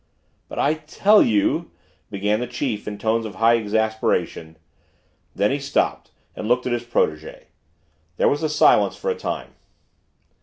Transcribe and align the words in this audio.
"But 0.49 0.57
I 0.57 0.73
tell 0.73 1.21
you" 1.21 1.69
began 2.09 2.39
the 2.39 2.47
chief 2.47 2.87
in 2.87 2.97
tones 2.97 3.23
of 3.23 3.35
high 3.35 3.55
exasperation. 3.57 4.57
Then 5.35 5.51
he 5.51 5.59
stopped 5.59 6.09
and 6.35 6.47
looked 6.47 6.65
at 6.65 6.73
his 6.73 6.83
protege. 6.85 7.49
There 8.17 8.27
was 8.27 8.41
a 8.41 8.49
silence 8.49 8.95
for 8.95 9.11
a 9.11 9.15
time. 9.15 9.53